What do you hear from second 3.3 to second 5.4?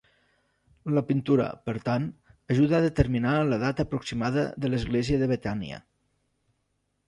la data aproximada de l'església de